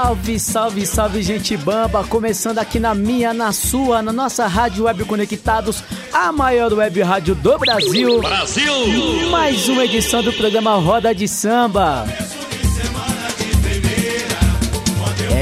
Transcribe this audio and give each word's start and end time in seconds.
Salve, 0.00 0.38
salve, 0.38 0.86
salve, 0.86 1.22
gente 1.24 1.56
bamba! 1.56 2.04
Começando 2.04 2.60
aqui 2.60 2.78
na 2.78 2.94
minha, 2.94 3.34
na 3.34 3.50
sua, 3.50 4.00
na 4.00 4.12
nossa 4.12 4.46
Rádio 4.46 4.84
Web 4.84 5.04
Conectados, 5.06 5.82
a 6.12 6.30
maior 6.30 6.72
web 6.72 7.02
rádio 7.02 7.34
do 7.34 7.58
Brasil. 7.58 8.20
Brasil! 8.20 8.72
Mais 9.28 9.68
uma 9.68 9.84
edição 9.84 10.22
do 10.22 10.32
programa 10.32 10.76
Roda 10.76 11.12
de 11.12 11.26
Samba. 11.26 12.06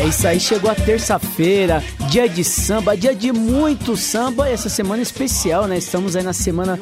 É 0.06 0.09
isso 0.09 0.28
aí, 0.28 0.38
chegou 0.38 0.70
a 0.70 0.74
terça-feira, 0.77 1.83
dia 2.09 2.28
de 2.28 2.45
samba, 2.45 2.96
dia 2.96 3.12
de 3.12 3.33
muito 3.33 3.96
samba. 3.96 4.48
Essa 4.48 4.69
semana 4.69 5.02
especial, 5.02 5.66
né? 5.66 5.79
Estamos 5.79 6.15
aí 6.15 6.23
na 6.23 6.32
semana 6.32 6.79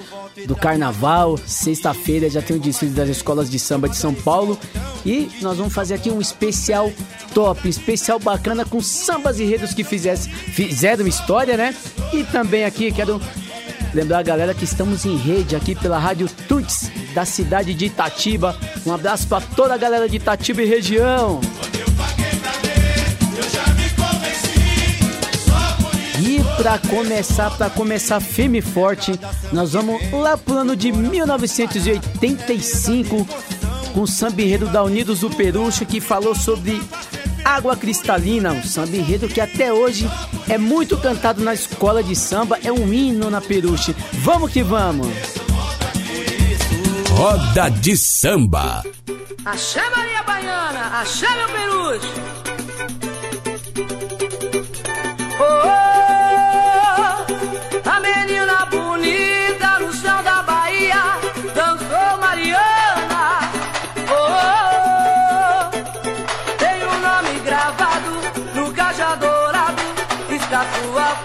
do 0.47 0.55
carnaval. 0.55 1.39
Sexta-feira 1.39 2.29
já 2.29 2.43
tem 2.43 2.59
o 2.59 2.61
desfile 2.61 2.91
das 2.91 3.09
escolas 3.09 3.51
de 3.51 3.59
samba 3.59 3.89
de 3.89 3.97
São 3.97 4.13
Paulo. 4.13 4.59
E 5.07 5.31
nós 5.41 5.57
vamos 5.57 5.73
fazer 5.73 5.95
aqui 5.95 6.11
um 6.11 6.21
especial 6.21 6.93
top, 7.33 7.67
especial 7.67 8.19
bacana 8.19 8.63
com 8.63 8.83
sambas 8.83 9.41
e 9.41 9.45
redos 9.45 9.73
que 9.73 9.85
fizesse, 9.85 10.29
fizeram 10.29 11.07
história, 11.07 11.57
né? 11.57 11.75
E 12.13 12.25
também 12.25 12.67
aqui 12.67 12.93
quero 12.93 13.19
Lembrar 13.95 14.19
a 14.19 14.23
galera 14.23 14.53
que 14.53 14.65
estamos 14.65 15.07
em 15.07 15.17
rede 15.17 15.55
aqui 15.55 15.73
pela 15.73 16.01
Rádio 16.01 16.29
Tuts 16.49 16.91
da 17.15 17.25
cidade 17.25 17.73
de 17.73 17.87
Itatiba. 17.87 18.59
Um 18.85 18.93
abraço 18.93 19.29
para 19.29 19.41
toda 19.41 19.73
a 19.73 19.79
galera 19.79 20.09
de 20.09 20.17
Itatiba 20.17 20.63
e 20.63 20.67
região. 20.67 21.41
E 26.59 26.63
para 26.63 26.79
começar, 26.79 27.51
para 27.51 27.69
começar 27.71 28.21
firme 28.21 28.59
e 28.59 28.63
forte, 28.63 29.19
nós 29.53 29.73
vamos 29.73 30.01
lá 30.13 30.37
pro 30.37 30.59
ano 30.59 30.77
de 30.77 30.93
1985 30.93 33.27
com 33.93 34.03
o 34.03 34.07
samba 34.07 34.43
enredo 34.43 34.67
da 34.67 34.83
Unidos 34.83 35.21
do 35.21 35.31
Perucho 35.31 35.87
que 35.87 36.01
falou 36.01 36.35
sobre 36.35 36.83
Água 37.45 37.77
Cristalina, 37.77 38.53
um 38.53 38.63
samba 38.63 38.97
enredo 38.97 39.29
que 39.29 39.41
até 39.41 39.73
hoje 39.73 40.11
é 40.49 40.59
muito 40.59 40.97
cantado 40.97 41.43
na 41.43 41.55
escola 41.55 42.03
de 42.03 42.17
samba, 42.17 42.59
é 42.63 42.73
um 42.73 42.93
hino 42.93 43.31
na 43.31 43.41
Peruche. 43.41 43.95
Vamos 44.15 44.51
que 44.51 44.63
vamos! 44.63 45.07
Roda 47.11 47.69
de 47.71 47.97
Samba. 47.97 48.83
Axé 49.45 49.89
Maria 49.91 50.23
Baiana, 50.23 51.01
axé 51.01 51.29
meu 51.37 51.49
peruche. 51.49 52.09
Oh, 55.39 55.69
oh, 55.69 55.84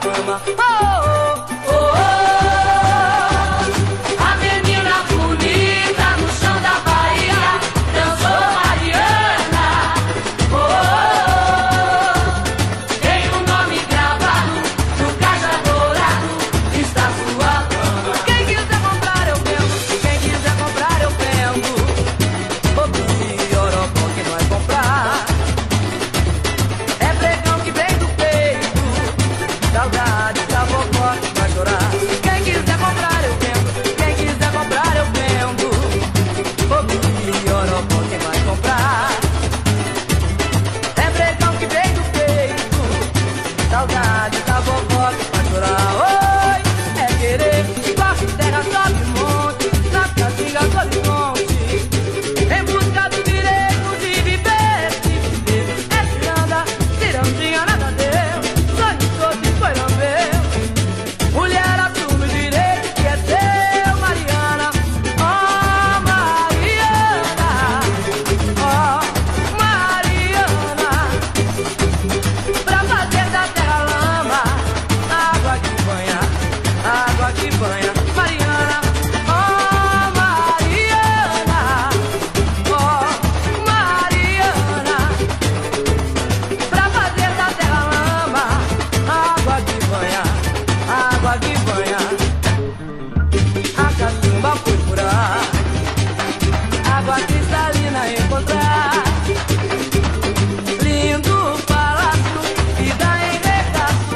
sua 0.01 0.13
fama. 0.13 0.41
Oh, 0.47 1.05
oh, 1.05 1.08
água 97.09 97.25
cristalina 97.25 98.11
encontrar. 98.11 99.03
Lindo 100.83 101.57
palácio, 101.65 102.39
vida 102.77 103.09
em 103.25 103.37
regaço, 103.47 104.15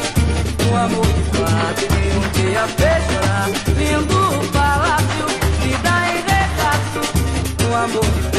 um 0.69 0.77
amor 0.77 1.07
que 1.07 1.37
faz 1.37 1.79
que 1.79 2.01
um 2.17 2.25
dia 2.33 2.67
fez 2.67 3.03
chorar. 3.11 3.49
Lindo 3.77 4.19
palácio, 4.51 5.25
vida 5.61 5.93
em 6.11 6.21
regaço, 6.21 7.01
um 7.67 7.75
amor 7.75 8.05
que 8.05 8.21
que 8.29 8.32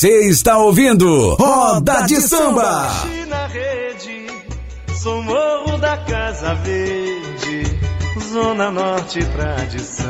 Você 0.00 0.30
está 0.30 0.56
ouvindo 0.56 1.34
Roda 1.34 2.06
de 2.06 2.22
Samba. 2.22 2.88
Na 3.28 3.46
rede, 3.48 4.28
sou 4.94 5.22
morro 5.22 5.76
da 5.76 5.98
Casa 5.98 6.54
Verde, 6.54 7.78
Zona 8.32 8.70
Norte 8.70 9.22
tradição. 9.26 10.06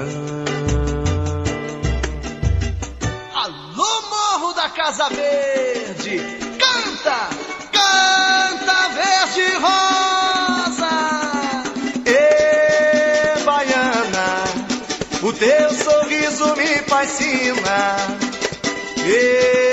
Alô, 3.34 4.02
morro 4.08 4.52
da 4.52 4.68
Casa 4.68 5.08
Verde, 5.08 6.20
canta, 6.56 7.28
canta 7.72 8.88
verde 8.90 9.42
rosa. 9.58 10.94
Ê, 12.06 13.42
baiana, 13.42 14.44
o 15.20 15.32
teu 15.32 15.70
sorriso 15.74 16.54
me 16.54 16.78
fascina. 16.88 17.96
Yeah 19.02 19.69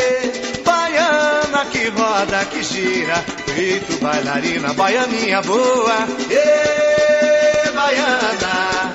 roda 2.27 2.45
que 2.45 2.61
gira, 2.61 3.23
grito 3.47 3.97
bailarina, 4.01 4.73
baianinha 4.73 5.41
boa, 5.43 5.97
ê 6.29 7.71
baiana, 7.71 8.93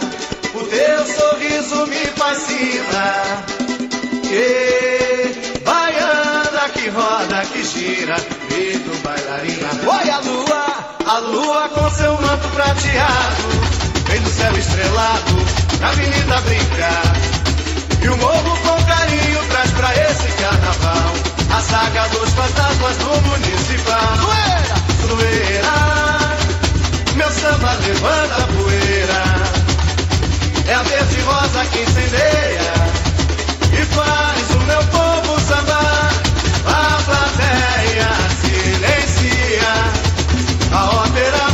o 0.53 0.63
teu 0.65 1.07
sorriso 1.07 1.87
me 1.87 2.05
fascina, 2.15 3.43
ê 4.31 5.61
baiana 5.65 6.69
que 6.75 6.89
roda 6.91 7.43
que 7.47 7.65
gira, 7.65 8.17
grito 8.51 8.93
bailarina, 9.03 9.69
oi 9.87 10.11
a 10.11 10.19
lua, 10.19 10.67
a 11.07 11.19
lua 11.19 11.69
com 11.71 11.91
seu 11.91 12.13
manto 12.21 12.49
prateado, 12.49 13.49
vem 14.09 14.21
do 14.21 14.31
céu 14.31 14.53
estrelado, 14.59 15.37
na 15.81 15.89
avenida 15.89 16.41
brincar, 16.43 17.13
e 18.03 18.09
o 18.09 18.17
morro 18.19 18.59
com 18.59 18.85
carinho 18.85 19.49
traz 19.49 19.71
pra 19.71 19.95
esse 19.95 20.29
carnaval. 20.33 21.22
A 21.53 21.61
saga 21.61 22.09
dos 22.09 22.31
fantasmas 22.31 22.97
do 22.97 23.21
municipal. 23.29 24.17
Poeira! 24.23 24.75
Poeira! 25.07 25.77
Meu 27.15 27.31
samba 27.31 27.73
levanta 27.75 28.47
poeira. 28.55 29.23
É 30.67 30.75
a 30.75 30.83
verde 30.83 31.21
rosa 31.21 31.65
que 31.67 31.81
incendeia 31.81 32.73
e 33.71 33.85
faz 33.85 34.51
o 34.51 34.61
meu 34.61 34.83
povo 34.87 35.41
sambar. 35.41 36.13
A 36.67 37.03
plateia 37.03 38.09
silencia 38.41 39.75
a 40.73 40.85
ópera. 41.03 41.52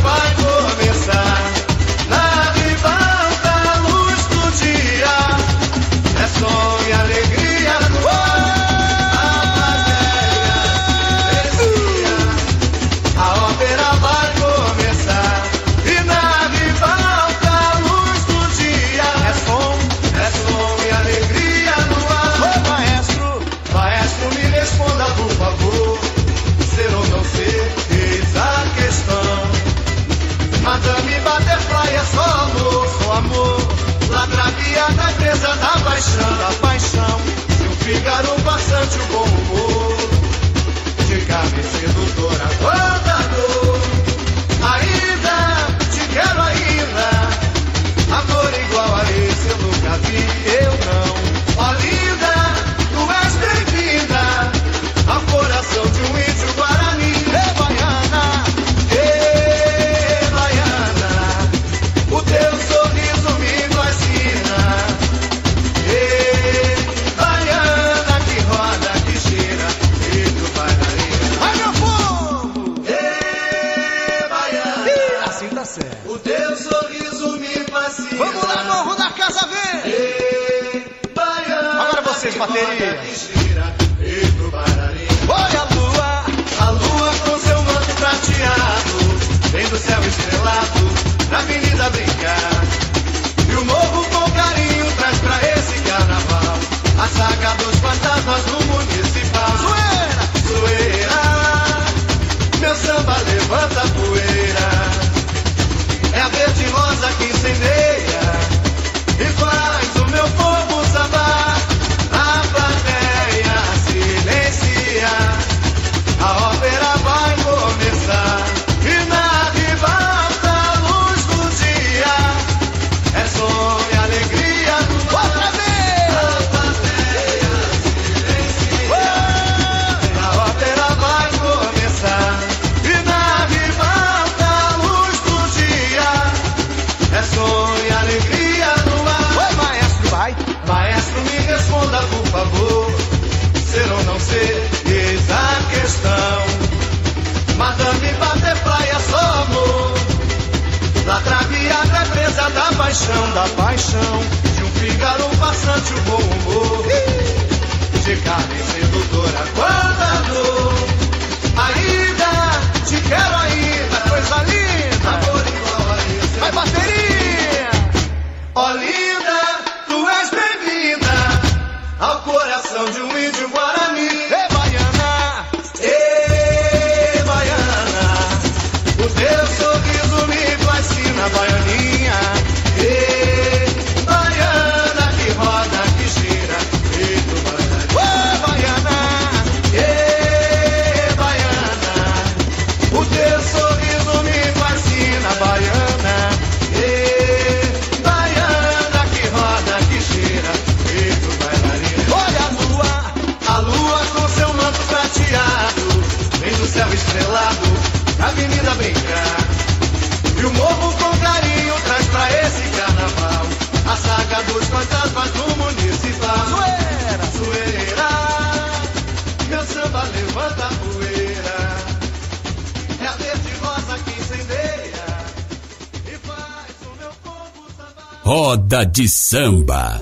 Roda 228.49 228.83
de 228.83 229.07
Samba. 229.07 230.01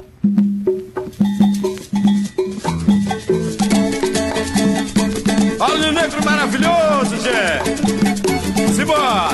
Olha 5.59 5.89
o 5.89 5.91
negro 5.91 6.23
maravilhoso, 6.23 7.17
gente! 7.17 8.73
Simbora! 8.73 9.27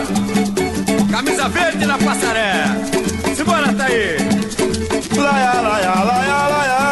Camisa 1.11 1.47
verde 1.47 1.85
na 1.85 1.97
passaré! 1.99 2.53
Simbora! 3.35 3.67
Laia, 5.15 5.61
laia, 5.61 5.61
laia, 5.61 6.03
laia, 6.03 6.47
laia, 6.49 6.82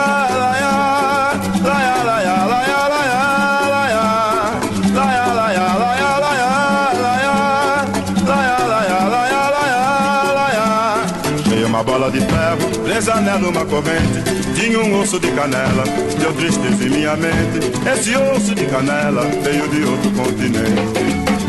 presa 13.01 13.19
nela 13.19 13.49
uma 13.49 13.65
corrente. 13.65 14.21
Tinha 14.53 14.79
um 14.79 15.01
osso 15.01 15.19
de 15.19 15.31
canela, 15.31 15.83
deu 16.19 16.31
tristeza 16.33 16.83
em 16.83 16.89
minha 16.89 17.15
mente. 17.15 17.71
Esse 17.91 18.15
osso 18.15 18.53
de 18.53 18.65
canela 18.67 19.23
veio 19.41 19.67
de 19.69 19.83
outro 19.83 20.11
continente. 20.11 20.71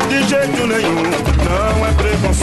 De 0.08 0.22
jeito 0.28 0.66
nenhum, 0.66 1.02
não 1.44 1.86
é 1.86 1.92
preconceito. 1.92 2.41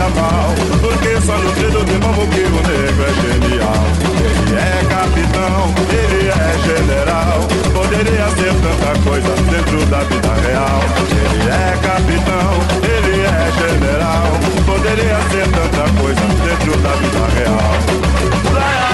Mal, 0.00 0.54
porque 0.80 1.20
só 1.20 1.36
no 1.38 1.50
dedo 1.52 1.84
de 1.84 1.98
mão 1.98 2.14
que 2.28 2.40
o 2.40 2.60
negro 2.68 3.04
é 3.04 3.12
genial. 3.22 3.84
Ele 4.18 4.56
é 4.56 4.84
capitão, 4.88 5.74
ele 5.90 6.28
é 6.28 6.58
general, 6.66 7.40
poderia 7.72 8.28
ser 8.30 8.54
tanta 8.62 8.90
coisa 9.02 9.28
dentro 9.50 9.86
da 9.86 9.98
vida 9.98 10.34
real. 10.46 10.80
Ele 11.10 11.48
é 11.50 11.76
capitão, 11.82 12.50
ele 12.82 13.22
é 13.22 13.50
general, 13.58 14.28
poderia 14.66 15.18
ser 15.30 15.46
tanta 15.50 15.84
coisa 16.00 16.20
dentro 16.44 16.76
da 16.78 16.90
vida 16.90 17.26
real. 17.36 18.87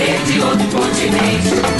Veio 0.00 0.24
de 0.24 0.40
outro 0.40 0.66
continente. 0.68 1.79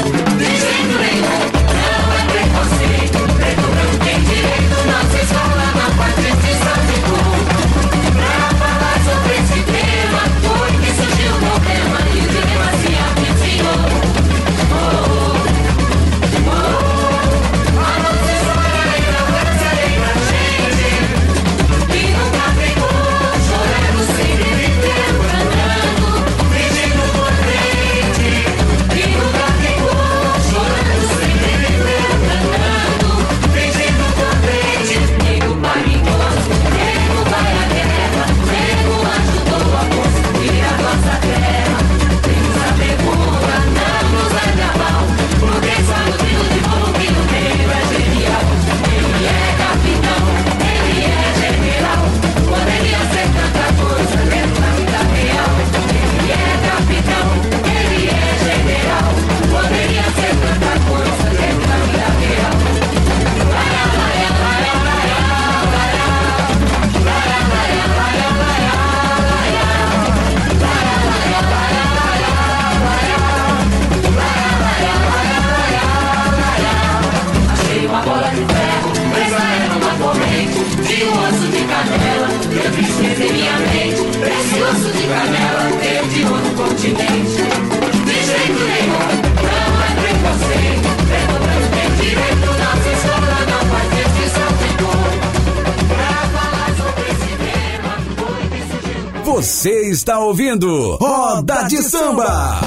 Ouvindo 100.30 100.94
Roda 100.94 101.64
de 101.64 101.78
Samba. 101.78 102.60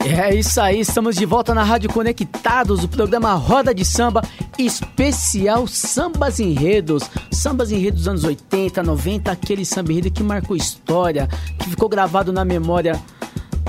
É 0.00 0.34
isso 0.34 0.60
aí, 0.60 0.80
estamos 0.80 1.16
de 1.16 1.24
volta 1.24 1.54
na 1.54 1.64
Rádio 1.64 1.90
Conectados, 1.90 2.84
o 2.84 2.88
programa 2.88 3.32
Roda 3.32 3.74
de 3.74 3.86
Samba 3.86 4.22
especial 4.58 5.66
Sambas 5.66 6.38
Enredos. 6.38 7.04
Sambas 7.30 7.72
Enredos 7.72 8.00
dos 8.00 8.08
anos 8.08 8.24
80, 8.24 8.82
90, 8.82 9.32
aquele 9.32 9.64
samba 9.64 9.92
enredo 9.92 10.10
que 10.10 10.22
marcou 10.22 10.54
história, 10.54 11.26
que 11.58 11.70
ficou 11.70 11.88
gravado 11.88 12.34
na 12.34 12.44
memória 12.44 13.00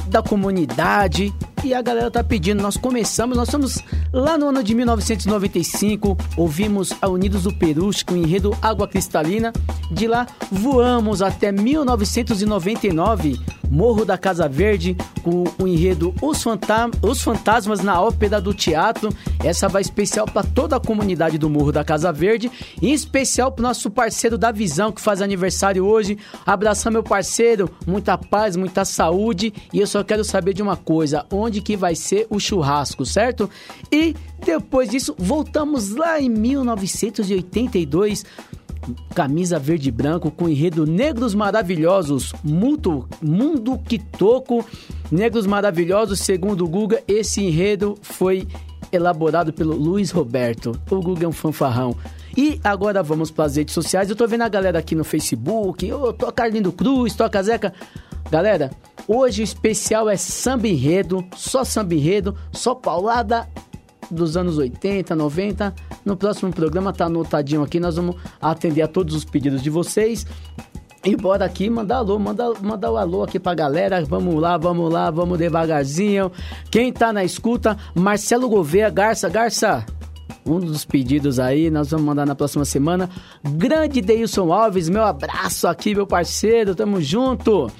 da 0.07 0.21
comunidade. 0.21 1.33
E 1.63 1.73
a 1.73 1.81
galera 1.81 2.11
tá 2.11 2.21
pedindo, 2.21 2.61
nós 2.61 2.75
começamos, 2.75 3.37
nós 3.37 3.47
estamos 3.47 3.79
lá 4.11 4.37
no 4.37 4.49
ano 4.49 4.61
de 4.61 4.75
1995, 4.75 6.17
ouvimos 6.35 6.91
a 7.01 7.07
Unidos 7.07 7.43
do 7.43 7.53
Peruche 7.53 8.03
com 8.03 8.15
o 8.15 8.17
enredo 8.17 8.53
Água 8.61 8.89
Cristalina. 8.89 9.53
De 9.91 10.07
lá 10.07 10.25
voamos 10.49 11.21
até 11.21 11.51
1999, 11.51 13.37
Morro 13.69 14.05
da 14.05 14.17
Casa 14.17 14.47
Verde, 14.47 14.95
com 15.21 15.43
o 15.61 15.67
enredo 15.67 16.15
Os, 16.21 16.41
Fantam 16.41 16.91
Os 17.01 17.21
Fantasmas 17.21 17.81
na 17.81 18.01
Ópera 18.01 18.39
do 18.39 18.53
Teatro. 18.53 19.09
Essa 19.43 19.67
vai 19.67 19.81
especial 19.81 20.25
para 20.25 20.47
toda 20.47 20.77
a 20.77 20.79
comunidade 20.79 21.37
do 21.37 21.49
Morro 21.49 21.73
da 21.73 21.83
Casa 21.83 22.11
Verde, 22.11 22.49
em 22.81 22.93
especial 22.93 23.51
para 23.51 23.63
nosso 23.63 23.91
parceiro 23.91 24.37
da 24.37 24.49
Visão, 24.49 24.93
que 24.93 25.01
faz 25.01 25.21
aniversário 25.21 25.85
hoje. 25.85 26.17
Abração, 26.45 26.89
meu 26.89 27.03
parceiro, 27.03 27.69
muita 27.85 28.17
paz, 28.17 28.55
muita 28.55 28.85
saúde. 28.85 29.53
E 29.73 29.79
eu 29.79 29.87
só 29.87 30.05
quero 30.05 30.23
saber 30.23 30.53
de 30.53 30.61
uma 30.61 30.77
coisa: 30.77 31.25
onde 31.29 31.61
que 31.61 31.75
vai 31.75 31.95
ser 31.95 32.27
o 32.29 32.39
churrasco, 32.39 33.05
certo? 33.05 33.49
E 33.91 34.15
depois 34.43 34.89
disso, 34.89 35.13
voltamos 35.17 35.89
lá 35.89 36.19
em 36.19 36.29
1982 36.29 38.23
camisa 39.13 39.59
verde 39.59 39.89
e 39.89 39.91
branco 39.91 40.31
com 40.31 40.49
enredo 40.49 40.85
Negros 40.85 41.33
Maravilhosos, 41.33 42.33
Mundo, 42.43 43.07
Mundo 43.21 43.77
Quitoco, 43.77 44.65
Negros 45.11 45.45
Maravilhosos, 45.45 46.19
segundo 46.19 46.65
o 46.65 46.67
Guga, 46.67 47.01
esse 47.07 47.41
enredo 47.41 47.97
foi 48.01 48.47
elaborado 48.91 49.53
pelo 49.53 49.75
Luiz 49.75 50.11
Roberto. 50.11 50.79
O 50.89 50.99
Guga 51.01 51.25
é 51.25 51.27
um 51.27 51.31
fanfarrão. 51.31 51.95
E 52.35 52.59
agora 52.63 53.03
vamos 53.03 53.29
para 53.29 53.45
as 53.45 53.55
redes 53.55 53.73
sociais. 53.73 54.09
Eu 54.09 54.15
tô 54.15 54.27
vendo 54.27 54.41
a 54.41 54.49
galera 54.49 54.79
aqui 54.79 54.95
no 54.95 55.03
Facebook. 55.03 55.85
Eu 55.85 56.13
tô 56.13 56.31
Carlindo 56.31 56.71
Cruz, 56.71 57.13
toca 57.13 57.41
Zeca. 57.43 57.73
Galera, 58.29 58.71
hoje 59.07 59.41
o 59.41 59.43
especial 59.43 60.09
é 60.09 60.15
samba 60.15 60.67
enredo, 60.67 61.25
só 61.35 61.65
samba 61.65 61.93
enredo, 61.93 62.35
só 62.51 62.73
paulada 62.73 63.47
dos 64.11 64.37
anos 64.37 64.57
80, 64.57 65.15
90. 65.15 65.73
No 66.05 66.15
próximo 66.17 66.51
programa 66.51 66.93
tá 66.93 67.05
anotadinho 67.05 67.63
aqui, 67.63 67.79
nós 67.79 67.95
vamos 67.95 68.15
atender 68.41 68.81
a 68.81 68.87
todos 68.87 69.15
os 69.15 69.25
pedidos 69.25 69.63
de 69.63 69.69
vocês. 69.69 70.25
E 71.03 71.15
bora 71.15 71.45
aqui 71.45 71.67
mandar 71.67 71.97
alô, 71.97 72.19
mandar, 72.19 72.51
mandar 72.61 72.91
o 72.91 72.97
alô 72.97 73.23
aqui 73.23 73.39
pra 73.39 73.55
galera. 73.55 74.03
Vamos 74.05 74.39
lá, 74.39 74.57
vamos 74.57 74.91
lá, 74.91 75.09
vamos 75.09 75.37
devagarzinho. 75.37 76.31
Quem 76.69 76.93
tá 76.93 77.11
na 77.11 77.23
escuta, 77.23 77.75
Marcelo 77.95 78.47
Gouveia, 78.47 78.89
Garça, 78.89 79.27
Garça. 79.27 79.83
Um 80.45 80.59
dos 80.59 80.85
pedidos 80.85 81.39
aí, 81.39 81.71
nós 81.71 81.89
vamos 81.89 82.05
mandar 82.05 82.25
na 82.25 82.35
próxima 82.35 82.65
semana. 82.65 83.09
Grande 83.43 84.01
Deilson 84.01 84.51
Alves, 84.51 84.89
meu 84.89 85.03
abraço 85.03 85.67
aqui, 85.67 85.95
meu 85.95 86.05
parceiro, 86.05 86.75
tamo 86.75 87.01
junto. 87.01 87.71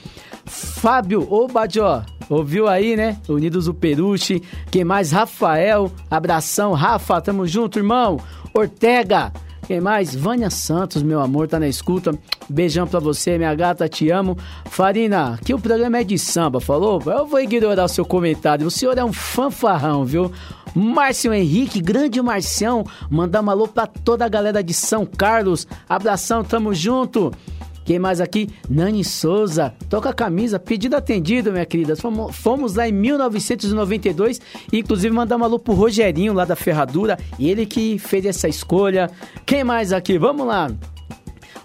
Fábio, 0.52 1.26
ô 1.32 1.48
Badió, 1.48 2.02
ouviu 2.30 2.68
aí, 2.68 2.98
né? 2.98 3.18
Unidos 3.30 3.70
o 3.70 3.74
Peruche. 3.74 4.44
Quem 4.70 4.84
mais? 4.84 5.12
Rafael, 5.12 5.90
abração, 6.10 6.74
Rafa, 6.74 7.22
tamo 7.22 7.48
junto, 7.48 7.80
irmão. 7.80 8.20
Ortega, 8.54 9.32
quem 9.66 9.80
mais? 9.80 10.14
Vânia 10.14 10.50
Santos, 10.50 11.02
meu 11.02 11.22
amor, 11.22 11.48
tá 11.48 11.58
na 11.58 11.70
escuta. 11.70 12.14
Beijão 12.50 12.86
pra 12.86 13.00
você, 13.00 13.38
minha 13.38 13.56
gata, 13.56 13.88
te 13.88 14.10
amo. 14.10 14.38
Farina, 14.66 15.40
que 15.46 15.54
o 15.54 15.60
programa 15.60 16.00
é 16.00 16.04
de 16.04 16.20
samba, 16.20 16.60
falou? 16.60 17.02
Eu 17.06 17.26
vou 17.26 17.40
ignorar 17.40 17.86
o 17.86 17.88
seu 17.88 18.04
comentário. 18.04 18.68
O 18.68 18.72
senhor 18.72 18.98
é 18.98 19.06
um 19.06 19.14
fanfarrão, 19.14 20.04
viu? 20.04 20.30
Márcio 20.76 21.34
Henrique, 21.34 21.82
grande 21.82 22.22
Marcião, 22.22 22.86
mandar 23.10 23.42
um 23.42 23.50
alô 23.50 23.68
pra 23.68 23.88
toda 23.88 24.26
a 24.26 24.30
galera 24.30 24.62
de 24.62 24.74
São 24.74 25.06
Carlos. 25.06 25.66
Abração, 25.88 26.44
tamo 26.44 26.74
junto. 26.74 27.32
Quem 27.92 28.00
mais 28.00 28.22
aqui? 28.22 28.48
Nani 28.70 29.04
Souza. 29.04 29.74
Toca 29.90 30.12
a 30.12 30.14
camisa, 30.14 30.58
pedido 30.58 30.96
atendido, 30.96 31.52
minha 31.52 31.66
querida. 31.66 31.94
Fomos, 31.94 32.34
fomos 32.34 32.76
lá 32.76 32.88
em 32.88 32.92
1992. 32.94 34.40
Inclusive, 34.72 35.14
mandar 35.14 35.36
um 35.36 35.44
alô 35.44 35.60
pro 35.60 35.74
Rogerinho 35.74 36.32
lá 36.32 36.46
da 36.46 36.56
Ferradura. 36.56 37.20
Ele 37.38 37.66
que 37.66 38.00
fez 38.00 38.26
essa 38.26 38.48
escolha. 38.48 39.12
Quem 39.46 39.66
mais 39.66 39.92
aqui? 39.92 40.18
Vamos 40.18 40.48
lá. 40.48 40.72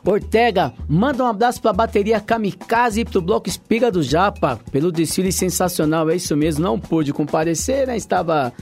Ortega, 0.04 0.74
manda 0.88 1.22
um 1.22 1.28
abraço 1.28 1.62
pra 1.62 1.72
bateria 1.72 2.18
Kamikaze 2.18 3.02
e 3.02 3.04
pro 3.04 3.22
bloco 3.22 3.48
Espiga 3.48 3.88
do 3.88 4.02
Japa, 4.02 4.58
pelo 4.72 4.90
desfile 4.90 5.30
sensacional, 5.30 6.10
é 6.10 6.16
isso 6.16 6.36
mesmo, 6.36 6.62
não 6.62 6.78
pude 6.78 7.12
comparecer, 7.12 7.88
né, 7.88 7.96
estava, 7.96 8.52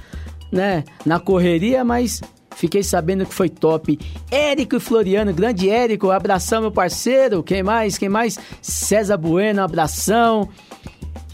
né, 0.51 0.85
na 1.05 1.21
correria, 1.21 1.85
mas 1.85 2.23
fiquei 2.57 2.83
sabendo 2.83 3.27
que 3.27 3.35
foi 3.35 3.49
top. 3.49 3.99
Érico 4.31 4.77
e 4.77 4.81
Floriano, 4.81 5.33
grande 5.33 5.69
Érico, 5.69 6.11
abração 6.11 6.63
meu 6.63 6.71
parceiro, 6.71 7.43
quem 7.43 7.63
mais, 7.63 7.99
quem 7.99 8.09
mais? 8.09 8.39
César 8.63 9.17
Bueno, 9.17 9.63
abração. 9.63 10.49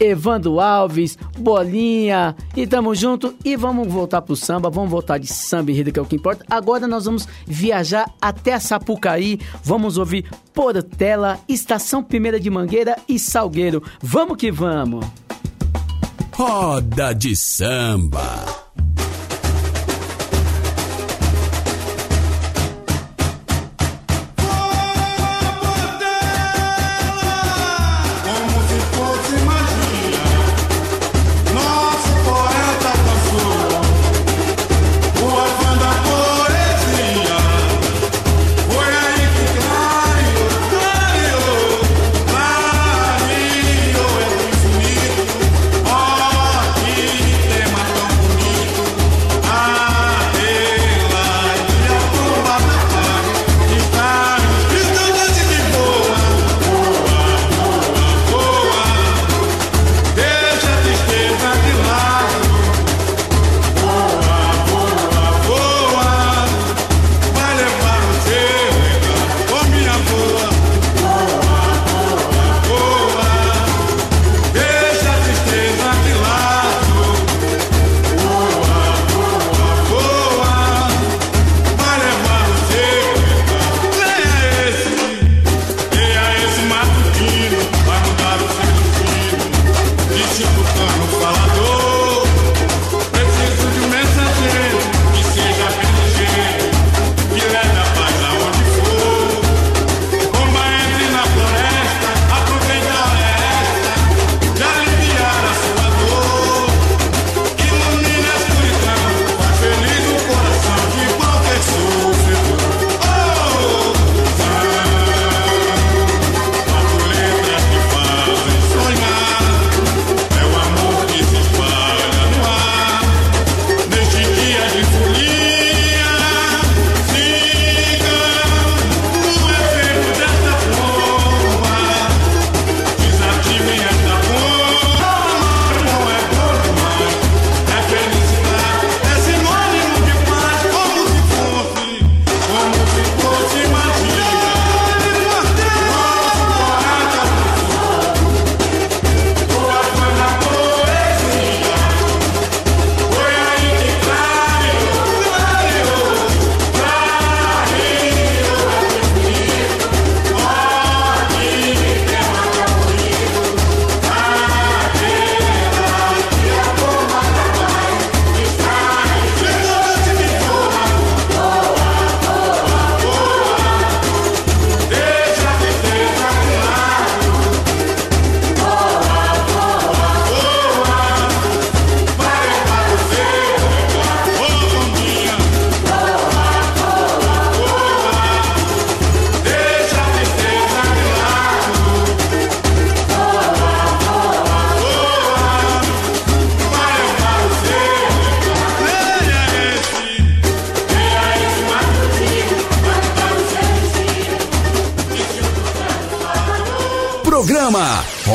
Evandro 0.01 0.59
Alves, 0.59 1.15
Bolinha, 1.37 2.35
e 2.55 2.65
tamo 2.65 2.95
junto. 2.95 3.35
E 3.45 3.55
vamos 3.55 3.87
voltar 3.87 4.21
pro 4.23 4.35
samba, 4.35 4.67
vamos 4.69 4.89
voltar 4.89 5.19
de 5.19 5.27
samba 5.27 5.71
enredo, 5.71 5.91
que 5.91 5.99
é 5.99 6.01
o 6.01 6.05
que 6.05 6.15
importa. 6.15 6.43
Agora 6.49 6.87
nós 6.87 7.05
vamos 7.05 7.27
viajar 7.45 8.11
até 8.19 8.57
Sapucaí, 8.59 9.39
vamos 9.63 9.97
ouvir 9.97 10.25
Portela, 10.53 11.39
Estação 11.47 12.03
Primeira 12.03 12.39
de 12.39 12.49
Mangueira 12.49 12.97
e 13.07 13.19
Salgueiro. 13.19 13.83
Vamos 14.01 14.37
que 14.37 14.51
vamos! 14.51 15.05
Roda 16.33 17.13
de 17.13 17.35
samba. 17.35 18.70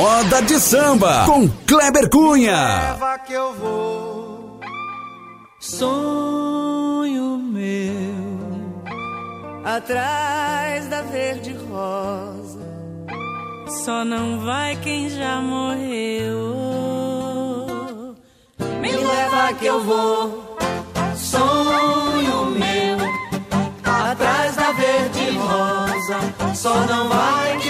Roda 0.07 0.41
de 0.41 0.61
Samba 0.61 1.25
com 1.27 1.49
Kleber 1.67 2.09
Cunha. 2.09 2.93
Leva 2.93 3.19
que 3.27 3.33
eu 3.33 3.53
vou, 3.55 4.61
sonho 5.59 7.37
meu, 7.39 8.63
atrás 9.65 10.87
da 10.87 11.03
verde 11.03 11.57
rosa. 11.69 12.61
Só 13.67 14.05
não 14.05 14.39
vai 14.39 14.77
quem 14.77 15.11
já 15.11 15.41
morreu. 15.41 16.55
Me 18.81 18.93
leva 18.93 19.55
que 19.59 19.67
eu 19.67 19.83
vou, 19.83 20.57
sonho 21.17 22.47
meu, 22.53 22.97
atrás 23.83 24.55
da 24.55 24.71
verde 24.71 25.37
rosa. 25.37 26.21
Só 26.55 26.75
não 26.87 27.09
vai 27.09 27.59
quem 27.59 27.66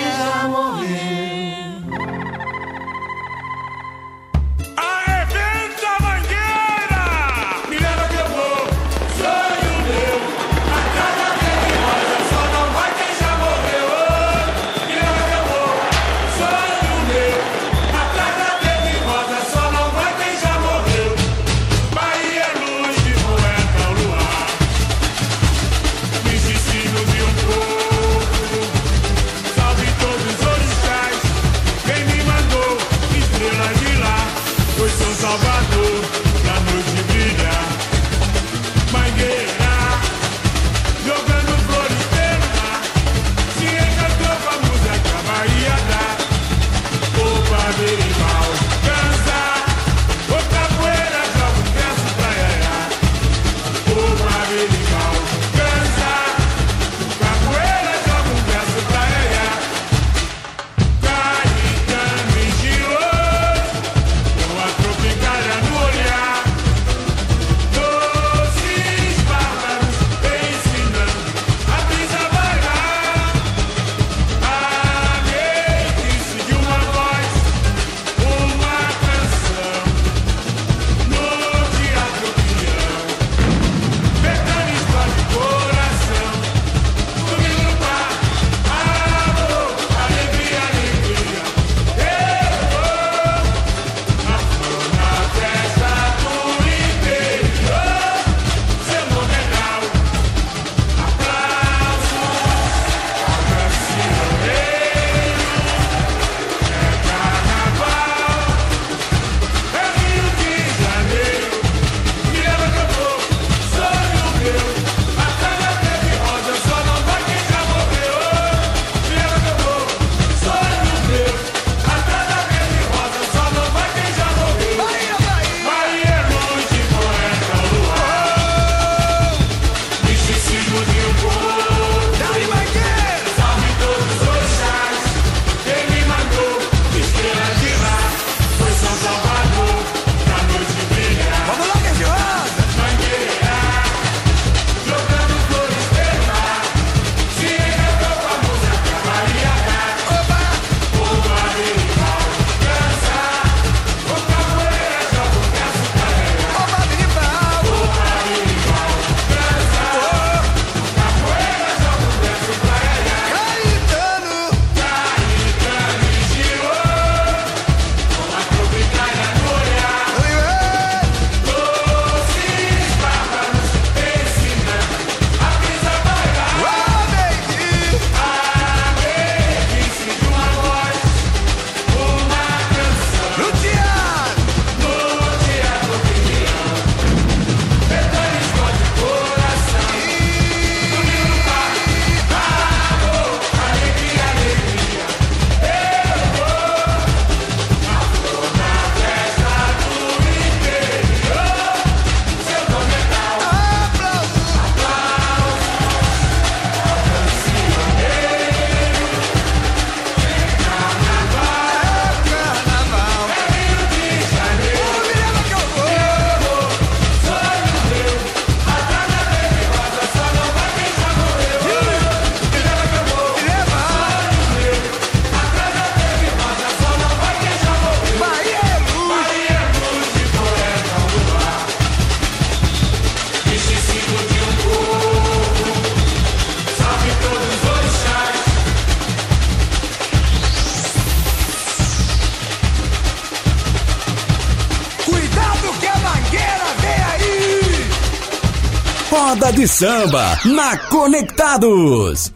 samba 249.67 250.39
na 250.45 250.77
Conectados. 250.77 252.33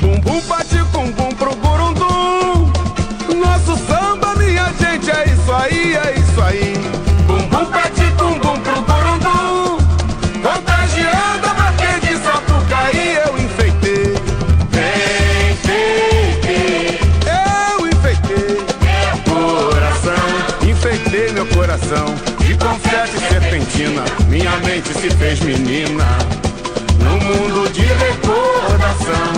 Bumbum 0.00 0.40
bate 0.42 0.78
bumbum 0.92 1.28
pro 1.36 1.54
burundum. 1.56 2.70
Nosso 3.40 3.76
samba, 3.86 4.34
minha 4.36 4.66
gente, 4.78 5.10
é 5.10 5.24
isso 5.24 5.52
aí, 5.52 5.94
é 5.96 6.18
isso 6.18 6.40
aí. 6.42 6.74
Bumbum 7.26 7.64
bate 7.70 8.04
bumbum 8.16 8.60
pro 8.60 8.82
burundum. 8.82 9.78
Contagiando 10.42 11.46
a 11.46 11.54
bater 11.54 12.00
de 12.00 12.16
sapucaí, 12.18 13.18
eu 13.26 13.38
enfeitei. 13.38 14.14
Vem, 14.70 15.52
enfeitei. 15.52 17.00
Eu 17.70 17.88
enfeitei. 17.88 18.66
Meu 18.82 19.34
coração. 19.34 20.68
Enfeitei 20.68 21.32
meu 21.32 21.46
coração 21.46 22.27
fez 25.18 25.40
menina 25.40 26.04
no 27.00 27.10
mundo 27.10 27.70
de 27.72 27.82
recordação. 27.82 29.32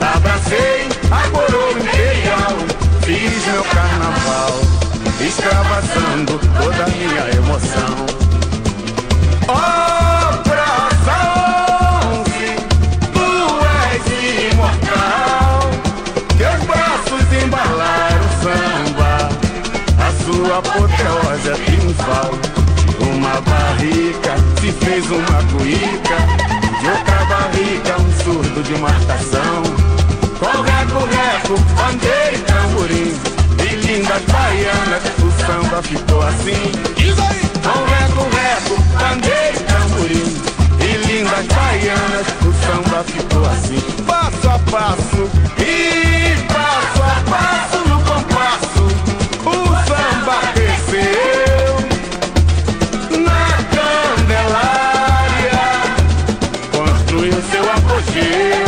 Abracei 0.00 0.88
a 1.10 1.28
coroa 1.28 1.72
imperial, 1.72 2.56
fiz 3.02 3.46
meu 3.52 3.62
carnaval, 3.64 4.60
extravasando 5.20 6.40
toda 6.58 6.84
a 6.84 6.88
minha 6.88 7.36
emoção. 7.36 8.06
Ó 9.48 10.36
Praça 10.42 11.16
11, 12.14 12.30
tu 13.12 13.28
és 13.92 14.52
imortal, 14.52 15.70
teus 16.38 16.64
braços 16.64 17.26
embalaram 17.44 18.24
o 18.24 18.32
samba, 18.42 19.12
a 19.98 20.10
sua 20.24 20.58
apoteose 20.58 21.48
é 21.50 21.54
triunfal. 21.64 22.55
Barrica 23.76 24.36
se 24.58 24.72
fez 24.72 25.04
uma 25.10 25.42
cuíca, 25.52 26.16
de 26.80 26.88
outra 26.88 27.24
barrica 27.26 28.00
um 28.00 28.10
surdo 28.24 28.62
de 28.62 28.72
marcação. 28.78 29.62
Com 30.38 30.62
reco, 30.62 31.04
reco, 31.04 31.60
bandeira 31.74 32.32
e 32.32 32.38
tamborim, 32.38 33.12
e 33.60 33.76
lindas 33.86 34.22
baianas, 34.32 35.02
o 35.18 35.30
samba 35.44 35.82
ficou 35.82 36.22
assim. 36.22 36.72
Diz 36.96 37.18
aí! 37.18 37.42
Com 37.62 37.84
reco, 37.84 38.22
reco, 38.34 38.80
bandeira 38.98 39.52
e 39.52 39.60
tamborim, 39.64 40.28
e 40.80 40.96
lindas 41.06 41.46
baianas, 41.46 42.26
o 42.46 42.52
samba 42.64 43.04
ficou 43.04 43.44
assim. 43.44 43.80
Passo 44.06 44.48
a 44.48 44.58
passo, 44.70 45.30
e 45.58 46.34
passo 46.48 47.02
a 47.02 47.30
passo 47.30 47.88
no 47.88 48.00
compasso, 48.00 48.65
Yeah. 58.26 58.65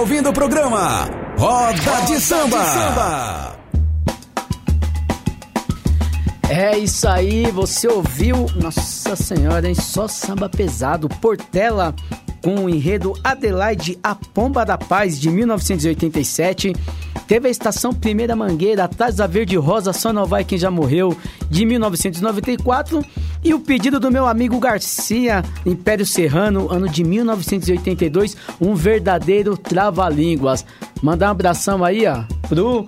Ouvindo 0.00 0.30
o 0.30 0.32
programa 0.32 1.10
Roda 1.38 2.00
de 2.06 2.18
Samba. 2.18 3.54
É 6.48 6.78
isso 6.78 7.06
aí, 7.06 7.50
você 7.50 7.86
ouviu, 7.86 8.46
nossa 8.56 9.14
senhora, 9.14 9.68
hein? 9.68 9.74
Só 9.74 10.08
samba 10.08 10.48
pesado, 10.48 11.06
Portela 11.06 11.94
com 12.42 12.64
o 12.64 12.70
enredo 12.70 13.12
Adelaide, 13.22 13.98
a 14.02 14.14
Pomba 14.14 14.64
da 14.64 14.78
Paz, 14.78 15.20
de 15.20 15.28
1987. 15.28 16.72
Teve 17.26 17.48
a 17.48 17.50
estação 17.50 17.92
Primeira 17.92 18.34
Mangueira, 18.34 18.84
Atrás 18.84 19.16
da 19.16 19.26
Verde 19.26 19.56
Rosa, 19.56 19.92
Só 19.92 20.12
Não 20.12 20.24
Vai 20.24 20.44
Quem 20.44 20.58
Já 20.58 20.70
Morreu, 20.70 21.14
de 21.50 21.66
1994. 21.66 23.04
E 23.42 23.54
o 23.54 23.60
pedido 23.60 23.98
do 23.98 24.10
meu 24.10 24.26
amigo 24.26 24.58
Garcia, 24.58 25.42
Império 25.64 26.04
Serrano, 26.04 26.70
ano 26.70 26.88
de 26.88 27.02
1982, 27.02 28.36
um 28.60 28.74
verdadeiro 28.74 29.56
trava-línguas. 29.56 30.64
Mandar 31.02 31.28
um 31.28 31.30
abração 31.30 31.82
aí, 31.82 32.06
ó, 32.06 32.22
pro 32.48 32.86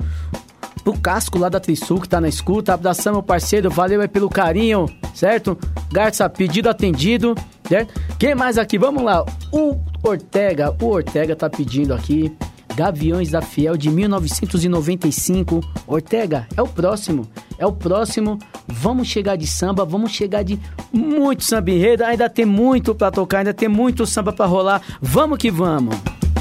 pro 0.83 0.99
Casco 0.99 1.39
lá 1.39 1.49
da 1.49 1.61
Trisul 1.61 2.01
que 2.01 2.09
tá 2.09 2.21
na 2.21 2.29
escuta. 2.29 2.75
Abração, 2.75 3.15
meu 3.15 3.23
parceiro. 3.23 3.71
Valeu 3.71 4.01
aí 4.01 4.09
pelo 4.09 4.29
carinho, 4.29 4.87
certo? 5.15 5.57
Garça, 5.91 6.29
pedido 6.29 6.69
atendido, 6.69 7.35
certo? 7.69 7.95
Quem 8.19 8.35
mais 8.35 8.59
aqui? 8.59 8.79
Vamos 8.79 9.03
lá. 9.03 9.25
O 9.53 9.79
Ortega, 10.03 10.75
o 10.81 10.87
Ortega 10.87 11.37
tá 11.37 11.49
pedindo 11.49 11.95
aqui. 11.95 12.35
Gaviões 12.75 13.31
da 13.31 13.43
Fiel 13.43 13.77
de 13.77 13.91
1995. 13.91 15.61
Ortega, 15.87 16.47
é 16.57 16.63
o 16.63 16.69
próximo. 16.69 17.29
É 17.59 17.67
o 17.67 17.73
próximo. 17.73 18.39
Vamos 18.67 19.09
chegar 19.09 19.37
de 19.37 19.47
samba, 19.47 19.85
vamos 19.85 20.13
chegar 20.13 20.43
de 20.43 20.59
muito 20.93 21.45
samba 21.45 21.71
enredo. 21.71 22.05
Ainda 22.05 22.29
tem 22.29 22.45
muito 22.45 22.95
pra 22.95 23.11
tocar, 23.11 23.39
ainda 23.39 23.55
tem 23.55 23.69
muito 23.69 24.07
samba 24.07 24.33
pra 24.33 24.47
rolar. 24.47 24.83
Vamos 25.01 25.39
que 25.39 25.51
vamos. 25.51 25.97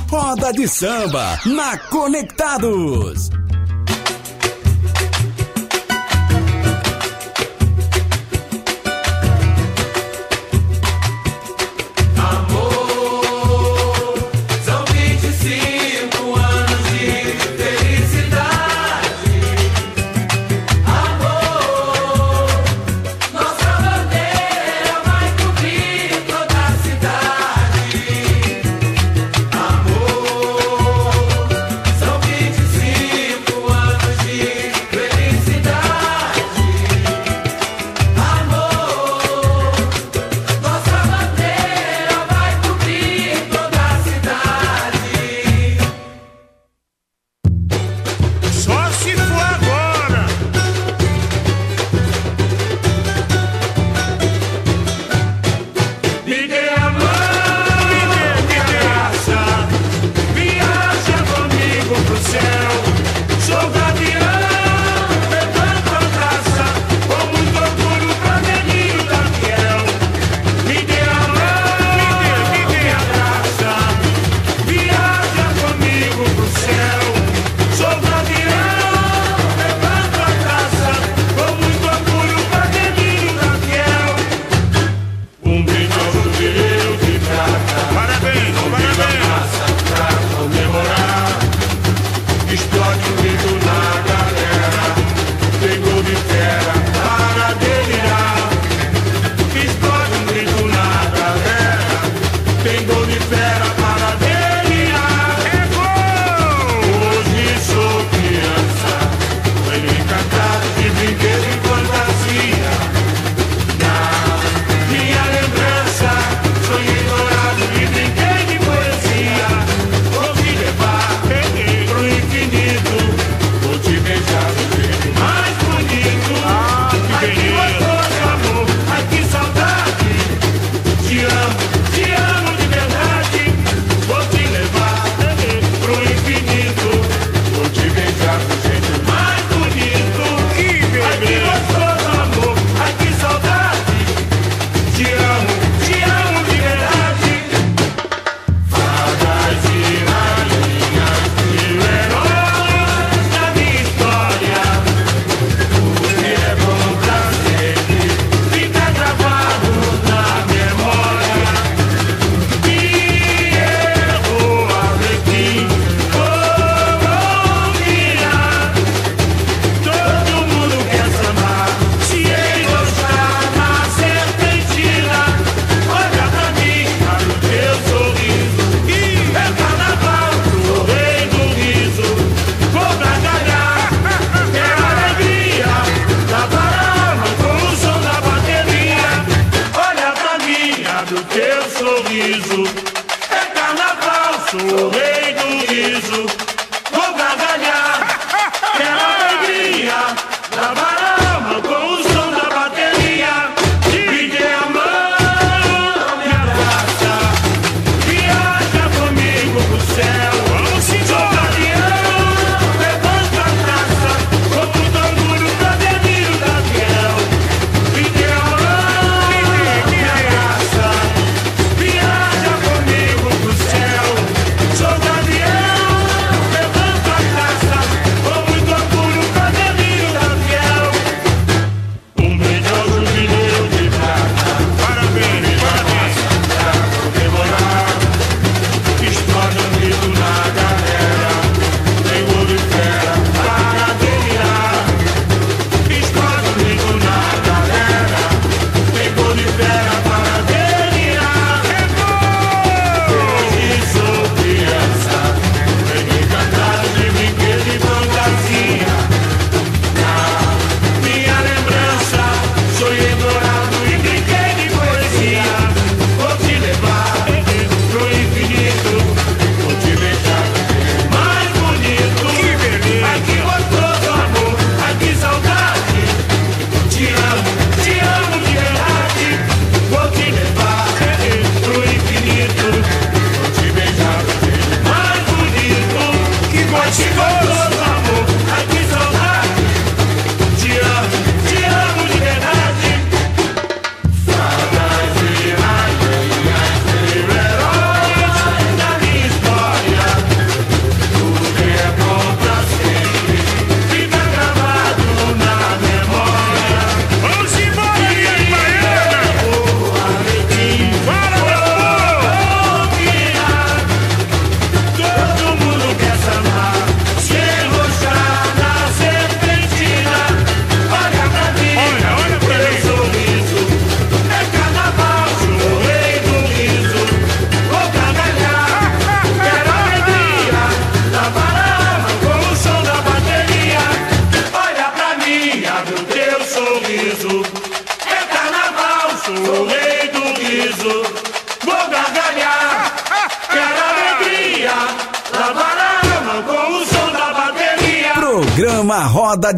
Roda 0.09 0.51
de 0.51 0.67
Samba 0.67 1.39
na 1.45 1.77
Conectados. 1.77 3.29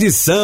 Roda 0.03 0.42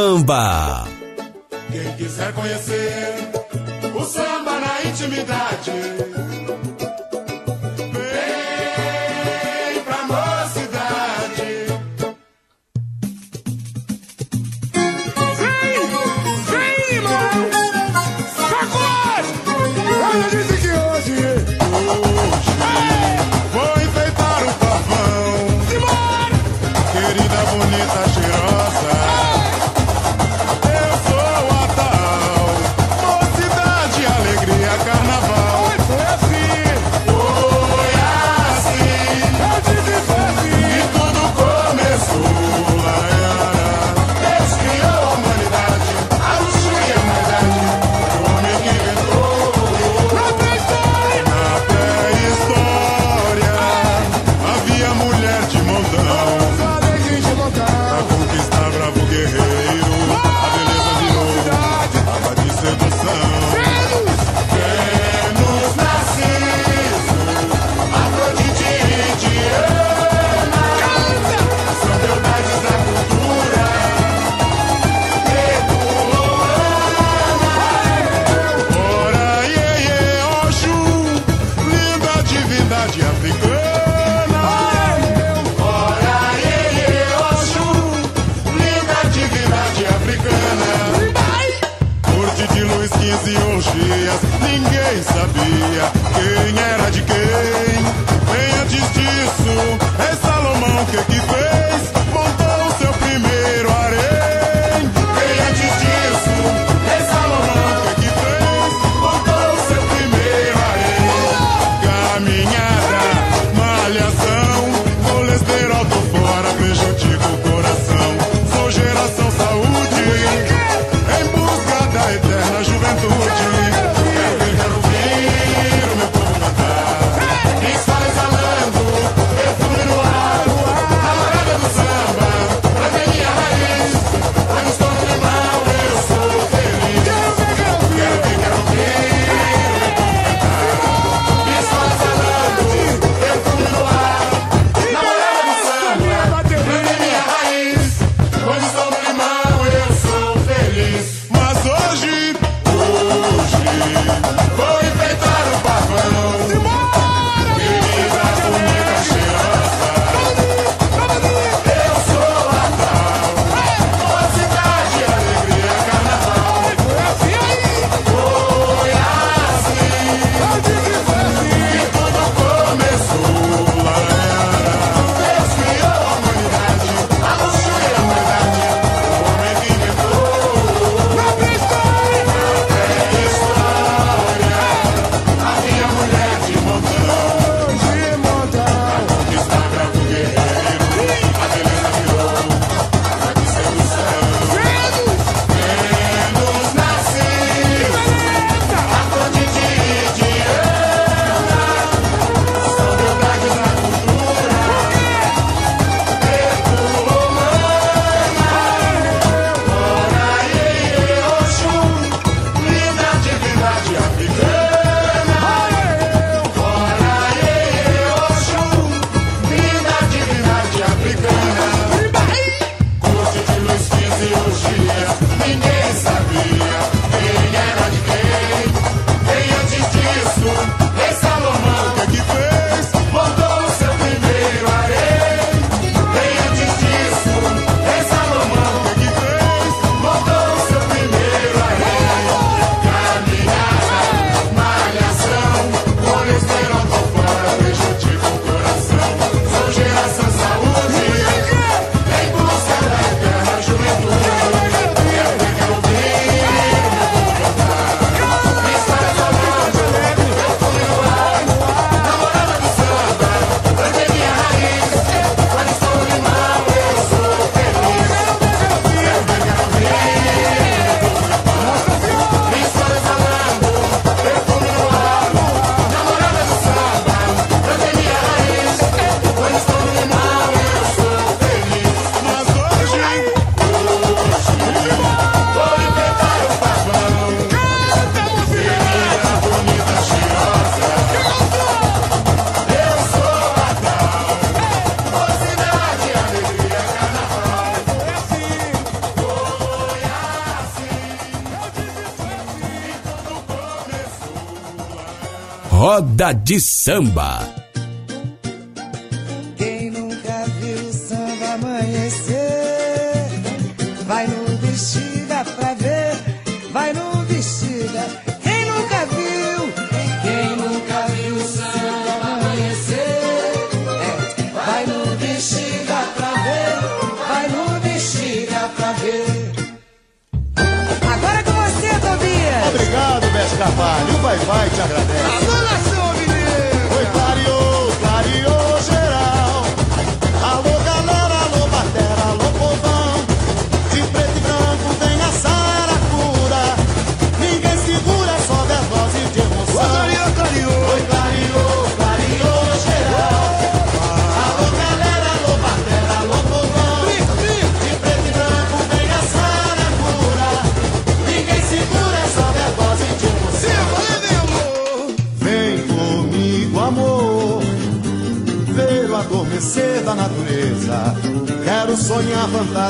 De 306.33 306.59
Samba. 306.59 307.48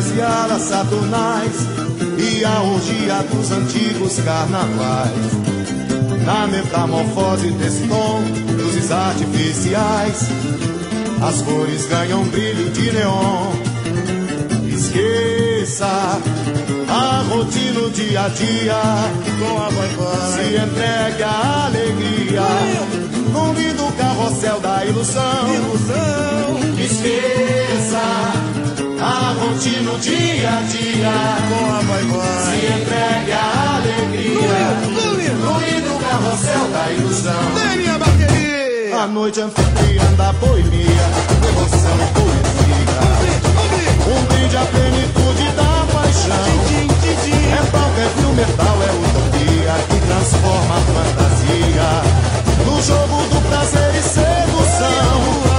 Fantasiadas 0.10 0.62
saturnais 0.64 1.56
e 2.18 2.44
a 2.44 2.62
orgia 2.62 3.24
dos 3.32 3.52
antigos 3.52 4.20
carnavais. 4.20 5.10
Na 6.26 6.48
metamorfose 6.48 7.52
desse 7.52 7.88
tom, 7.88 8.22
luzes 8.58 8.92
artificiais, 8.92 10.30
as 11.22 11.42
cores 11.42 11.86
ganham 11.88 12.24
brilho 12.26 12.70
de 12.72 12.92
neon. 12.92 13.52
Esqueça 14.74 16.20
a 16.90 17.24
rotina, 17.30 17.80
o 17.80 17.90
dia 17.92 18.26
a 18.26 18.30
dia. 18.30 18.82
Com 19.40 19.58
a 19.62 19.70
vai, 19.70 19.88
vai. 19.90 20.32
Se 20.32 20.56
entregue 20.58 21.24
à 21.24 21.66
alegria. 21.66 22.42
Num 23.32 23.54
lindo 23.54 23.92
carrossel 23.98 24.60
da 24.60 24.86
ilusão. 24.86 25.48
Esqueça 26.78 28.49
a 29.50 29.52
rotina, 29.52 29.92
o 29.92 30.00
dia 30.00 30.50
a 30.50 30.62
dia. 30.62 31.12
Com 31.50 31.66
a 31.74 31.80
vai, 31.82 32.04
vai. 32.04 32.44
Se 32.46 32.66
entregue 32.68 33.32
à 33.32 33.76
alegria. 33.78 34.70
Num 34.86 35.60
lindo 35.60 35.94
carrossel 36.00 36.68
da 36.70 36.92
ilusão. 36.92 37.76
minha 37.76 37.98
bateria. 37.98 39.04
A 39.04 39.08
noite 39.08 39.42
anfitriã 39.42 40.14
da 40.18 40.34
boemia, 40.34 41.08
devoção 41.42 41.96
e 41.96 42.08
poesia. 42.14 43.00
Um 44.08 44.26
brinde 44.26 44.58
à 44.58 44.66
plenitude 44.66 45.52
da 45.56 45.86
paixão. 45.94 46.50
É 47.52 47.72
palco, 47.72 48.00
é 48.00 48.10
filme, 48.20 48.36
metal, 48.36 48.78
é 48.84 48.92
utopia 48.92 49.74
que 49.90 50.00
transforma 50.06 50.76
a 50.76 50.82
fantasia 50.82 51.90
no 52.66 52.82
jogo 52.82 53.24
do 53.30 53.42
prazer 53.50 53.96
e 53.96 54.02
sedução. 54.02 55.59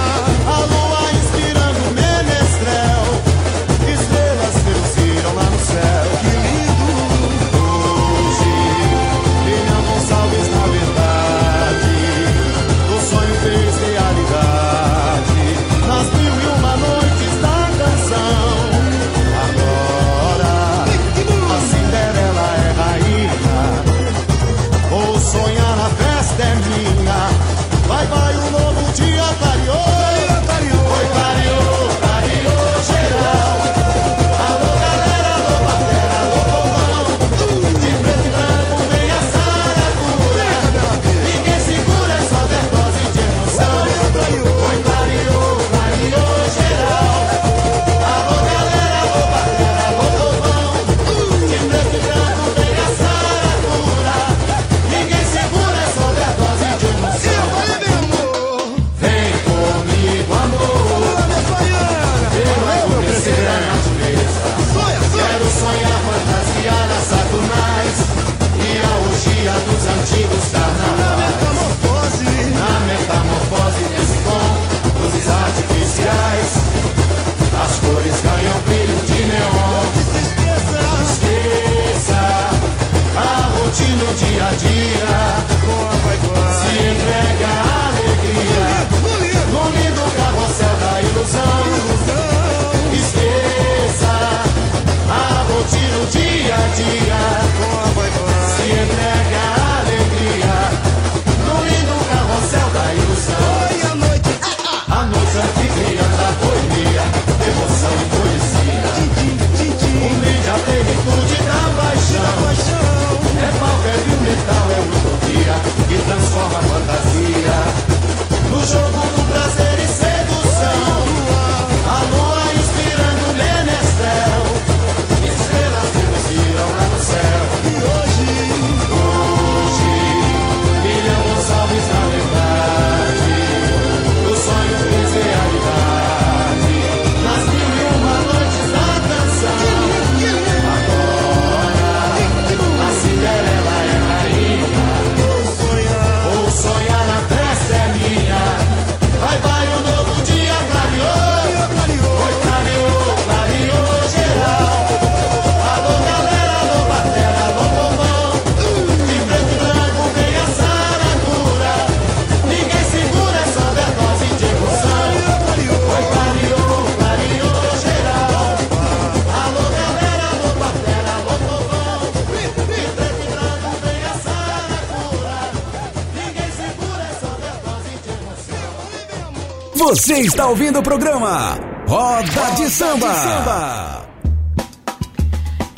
Você 180.11 180.23
está 180.23 180.49
ouvindo 180.49 180.81
o 180.81 180.83
programa 180.83 181.57
Roda 181.87 182.51
de 182.57 182.69
Samba. 182.69 184.09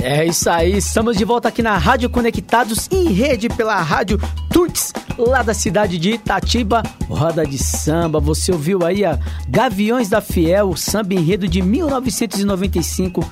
É 0.01 0.25
isso 0.25 0.49
aí, 0.49 0.79
estamos 0.79 1.19
de 1.19 1.25
volta 1.25 1.49
aqui 1.49 1.63
na 1.63 1.77
Rádio 1.77 2.09
Conectados 2.09 2.89
em 2.91 3.13
rede 3.13 3.51
pela 3.51 3.79
Rádio 3.83 4.19
Tuts, 4.51 4.95
lá 5.19 5.43
da 5.43 5.53
cidade 5.53 5.99
de 5.99 6.13
Itatiba, 6.13 6.83
roda 7.11 7.45
de 7.45 7.59
samba. 7.59 8.21
Você 8.21 8.51
ouviu 8.53 8.87
aí 8.87 9.05
a 9.05 9.19
Gaviões 9.51 10.09
da 10.09 10.23
Fiel, 10.23 10.75
samba 10.77 11.13
enredo 11.13 11.47
de 11.47 11.61
1995. 11.61 13.23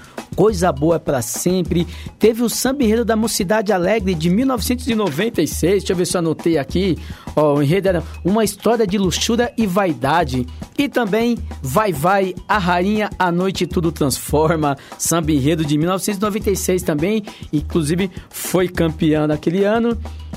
Coisa 0.40 0.72
boa 0.72 0.98
para 0.98 1.20
sempre. 1.20 1.86
Teve 2.18 2.42
o 2.42 2.48
samba 2.48 2.82
enredo 2.82 3.04
da 3.04 3.14
Mocidade 3.14 3.74
Alegre 3.74 4.14
de 4.14 4.30
1996. 4.30 5.82
Deixa 5.82 5.92
eu 5.92 5.96
ver 5.98 6.06
se 6.06 6.16
eu 6.16 6.20
anotei 6.20 6.56
aqui. 6.56 6.96
Ó, 7.36 7.56
o 7.56 7.62
enredo 7.62 7.88
era 7.88 8.02
uma 8.24 8.42
história 8.42 8.86
de 8.86 8.96
luxúria 8.96 9.52
e 9.58 9.66
vaidade. 9.66 10.46
E 10.78 10.88
também 10.88 11.36
Vai 11.60 11.92
Vai, 11.92 12.34
a 12.48 12.56
Rainha, 12.56 13.10
a 13.18 13.30
Noite 13.30 13.66
Tudo 13.66 13.92
Transforma. 13.92 14.78
Samba 14.96 15.30
enredo 15.30 15.62
de 15.62 15.76
1996 15.76 16.84
também. 16.84 17.22
Inclusive 17.52 18.10
foi 18.30 18.66
campeã 18.66 19.26
naquele 19.26 19.64
ano. 19.64 19.94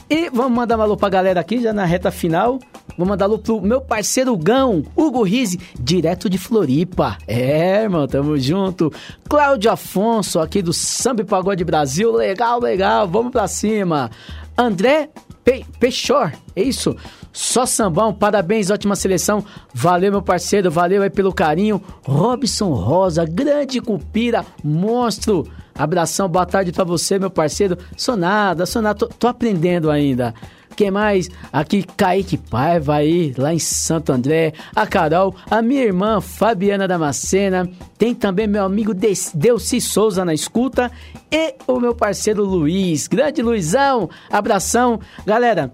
E 0.09 0.29
vamos 0.29 0.51
mandar 0.51 0.77
um 0.77 0.81
alô 0.81 0.97
pra 0.97 1.07
galera 1.07 1.39
aqui, 1.39 1.61
já 1.61 1.71
na 1.71 1.85
reta 1.85 2.11
final. 2.11 2.59
Vou 2.97 3.07
mandar 3.07 3.25
alô 3.25 3.39
pro 3.39 3.61
meu 3.61 3.81
parceiro 3.81 4.35
Gão, 4.37 4.83
Hugo 4.95 5.23
Rizzi, 5.23 5.59
direto 5.79 6.29
de 6.29 6.37
Floripa. 6.37 7.17
É, 7.27 7.83
irmão, 7.83 8.07
tamo 8.07 8.37
junto. 8.37 8.91
Cláudio 9.27 9.71
Afonso, 9.71 10.39
aqui 10.39 10.61
do 10.61 10.73
Samba 10.73 11.23
Pagode 11.23 11.63
Brasil. 11.63 12.11
Legal, 12.11 12.59
legal, 12.59 13.07
vamos 13.07 13.31
pra 13.31 13.47
cima. 13.47 14.11
André 14.57 15.09
Pe 15.43 15.65
Peixor, 15.79 16.31
é 16.55 16.63
isso? 16.63 16.95
Só 17.33 17.65
sambão, 17.65 18.13
parabéns, 18.13 18.69
ótima 18.69 18.95
seleção. 18.95 19.43
Valeu, 19.73 20.11
meu 20.11 20.21
parceiro, 20.21 20.69
valeu 20.69 21.01
aí 21.01 21.09
pelo 21.09 21.33
carinho. 21.33 21.81
Robson 22.05 22.71
Rosa, 22.73 23.25
grande 23.25 23.81
cupira, 23.81 24.45
monstro. 24.63 25.47
Abração, 25.75 26.29
boa 26.29 26.45
tarde 26.45 26.71
pra 26.71 26.83
você, 26.83 27.17
meu 27.17 27.31
parceiro. 27.31 27.77
Sou 27.97 28.15
nada, 28.15 28.65
sou 28.67 28.81
nada, 28.81 28.99
tô, 28.99 29.07
tô 29.07 29.27
aprendendo 29.27 29.89
ainda. 29.89 30.33
Quem 30.75 30.89
mais? 30.91 31.29
Aqui, 31.51 31.83
Kaique 31.83 32.37
Paiva 32.37 32.95
aí, 32.95 33.33
lá 33.37 33.53
em 33.53 33.59
Santo 33.59 34.11
André. 34.11 34.53
A 34.75 34.85
Carol, 34.87 35.35
a 35.49 35.61
minha 35.61 35.83
irmã 35.83 36.19
Fabiana 36.19 36.87
Damascena. 36.87 37.69
Tem 37.97 38.13
também 38.15 38.47
meu 38.47 38.63
amigo 38.65 38.93
Des- 38.93 39.31
Delci 39.33 39.79
Souza 39.79 40.25
na 40.25 40.33
escuta. 40.33 40.91
E 41.31 41.55
o 41.67 41.79
meu 41.79 41.93
parceiro 41.95 42.43
Luiz. 42.43 43.07
Grande 43.07 43.41
Luizão, 43.41 44.09
abração. 44.31 44.99
Galera, 45.25 45.71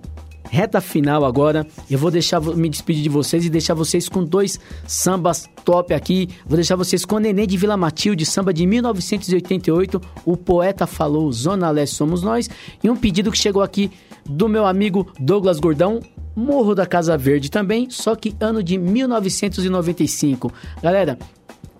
reta 0.49 0.81
final 0.81 1.23
agora. 1.23 1.65
Eu 1.89 1.97
vou 1.97 2.11
deixar 2.11 2.41
me 2.41 2.69
despedir 2.69 3.03
de 3.03 3.09
vocês 3.09 3.45
e 3.45 3.49
deixar 3.49 3.73
vocês 3.73 4.09
com 4.09 4.23
dois 4.23 4.59
sambas 4.87 5.49
top 5.63 5.93
aqui. 5.93 6.29
Vou 6.45 6.55
deixar 6.55 6.75
vocês 6.75 7.05
com 7.05 7.15
o 7.15 7.19
Neném 7.19 7.47
de 7.47 7.57
Vila 7.57 7.77
Matilde, 7.77 8.25
samba 8.25 8.53
de 8.53 8.65
1988. 8.65 10.01
O 10.25 10.35
poeta 10.35 10.87
falou 10.87 11.31
Zona 11.31 11.69
Leste 11.69 11.95
somos 11.95 12.21
nós. 12.21 12.49
E 12.83 12.89
um 12.89 12.95
pedido 12.95 13.31
que 13.31 13.37
chegou 13.37 13.61
aqui 13.61 13.91
do 14.25 14.49
meu 14.49 14.65
amigo 14.65 15.07
Douglas 15.19 15.59
Gordão. 15.59 15.99
Morro 16.35 16.73
da 16.73 16.85
Casa 16.85 17.17
Verde 17.17 17.51
também, 17.51 17.89
só 17.89 18.15
que 18.15 18.33
ano 18.39 18.63
de 18.63 18.77
1995. 18.77 20.53
Galera, 20.81 21.17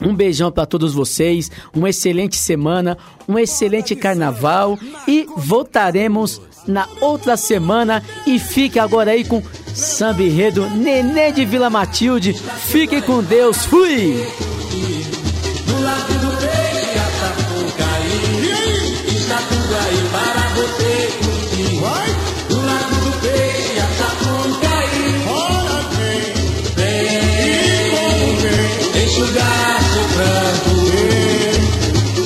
um 0.02 0.14
beijão 0.14 0.52
pra 0.52 0.66
todos 0.66 0.94
vocês, 0.94 1.52
uma 1.74 1.90
excelente 1.90 2.38
semana, 2.38 2.98
um 3.28 3.38
excelente 3.38 3.96
carnaval 3.96 4.78
e 5.08 5.28
voltaremos 5.36 6.42
na 6.68 6.88
outra 7.02 7.36
semana 7.38 8.04
e 8.26 8.40
fique 8.40 8.80
agora 8.80 9.12
aí 9.12 9.24
com 9.24 9.42
Samba 9.74 10.24
Enredo 10.24 10.70
Nenê 10.70 11.32
de 11.32 11.46
Vila 11.46 11.70
Matilde. 11.70 12.34
Fique 12.34 13.02
com 13.02 13.24
Deus, 13.24 13.66
fui! 13.66 14.26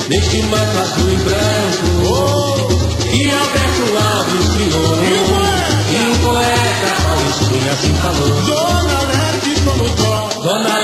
Neste 0.09 0.43
manto 0.43 0.79
azul 0.79 1.02
Paulistinha 7.73 7.73
assim 7.73 7.93
falou. 7.95 8.29
Dona 10.43 10.82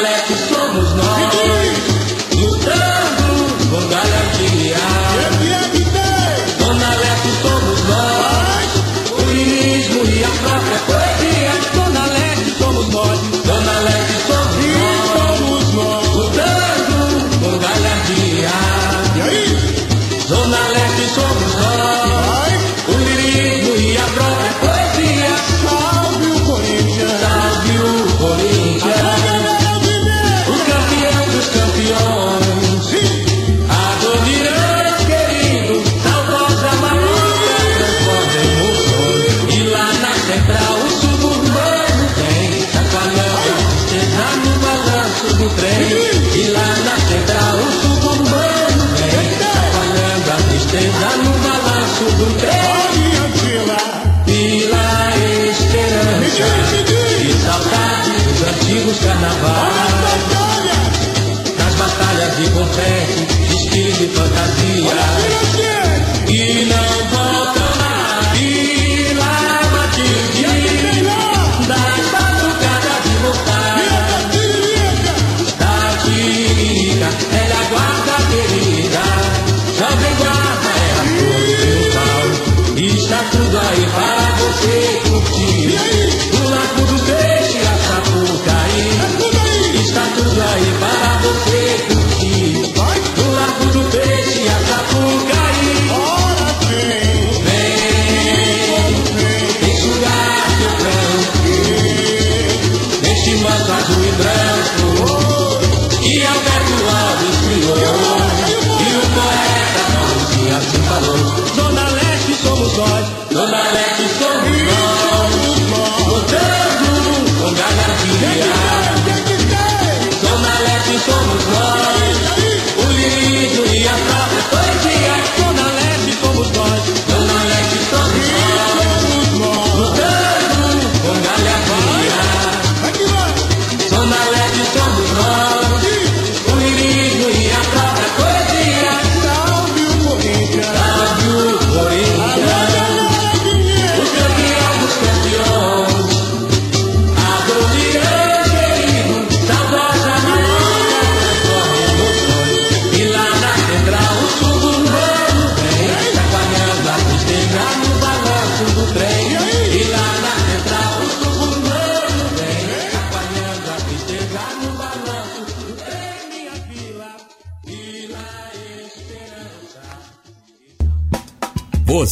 confete, 62.70 63.26
desfile 63.48 64.06
e 64.06 64.10
fantasia. 64.10 65.69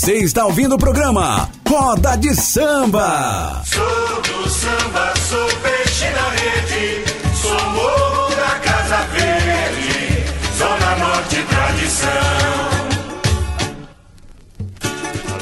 Você 0.08 0.20
está 0.20 0.46
ouvindo 0.46 0.76
o 0.76 0.78
programa 0.78 1.50
Roda 1.68 2.16
de 2.16 2.34
Samba. 2.34 3.62
Sou 3.66 4.22
do 4.22 4.50
samba, 4.50 5.14
sou 5.30 5.46
peixe 5.62 6.06
na 6.12 6.30
rede, 6.30 7.04
sou 7.36 7.70
morro 7.72 8.30
da 8.30 8.58
Casa 8.60 9.06
Verde, 9.12 10.24
Zona 10.58 10.96
Norte 10.96 11.44
tradição. 11.44 12.78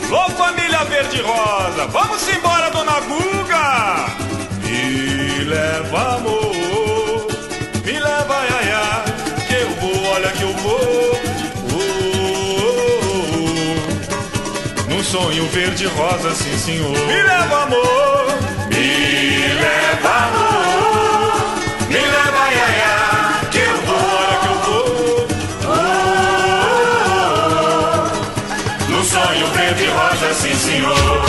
Alô, 0.09 0.29
família 0.31 0.83
verde 0.85 1.21
rosa, 1.21 1.85
vamos 1.87 2.27
embora, 2.29 2.64
sonho 15.15 15.47
verde 15.47 15.85
rosa, 15.85 16.35
sim 16.35 16.57
senhor. 16.57 16.91
Me 16.91 17.23
leva, 17.23 17.63
amor! 17.63 18.25
Me 18.69 19.53
leva, 19.63 20.09
amor, 20.25 21.55
me 21.87 22.01
leva, 22.15 22.43
iaia, 22.51 22.97
que 23.49 23.59
eu 23.59 23.77
vou, 23.87 23.95
olha 23.95 24.37
que 24.41 24.47
eu 24.47 24.57
vou. 24.65 25.27
Oh, 25.63 25.77
oh, 26.49 27.13
oh. 28.09 28.91
Num 28.91 29.03
sonho 29.05 29.47
verde 29.53 29.85
rosa, 29.85 30.33
sim 30.33 30.53
senhor. 30.53 31.25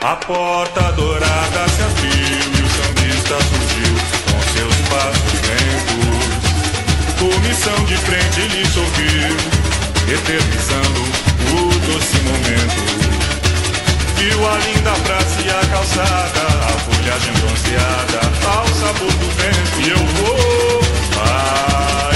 A 0.00 0.16
porta 0.16 0.92
dourada 0.92 1.68
se 1.68 1.82
abriu 1.82 2.38
e 2.56 2.62
o 2.62 2.68
sambista 2.78 3.36
surgiu 3.50 3.94
com 4.24 4.40
seus 4.54 4.76
passos 4.88 5.40
lentos. 5.50 6.24
Comissão 7.18 7.78
de 7.84 7.96
frente 7.98 8.40
lhe 8.40 8.64
sorriu, 8.68 9.36
eternizando 10.14 11.29
calçada, 15.80 16.44
a 16.66 16.78
folhagem 16.78 17.32
bronzeada, 17.40 18.20
ao 18.46 18.66
sabor 18.68 19.12
do 19.12 19.28
vento. 19.30 19.80
E 19.80 19.90
eu 19.90 19.96
vou, 19.96 20.80
ah, 21.18 22.10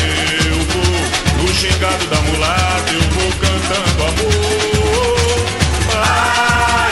eu 0.44 0.58
vou, 0.68 1.42
no 1.42 1.52
gingado 1.54 2.06
da 2.08 2.20
mulata, 2.20 2.92
eu 2.92 3.00
vou 3.00 3.32
cantando 3.40 4.02
amor. 4.04 5.46
Ah, 5.94 6.90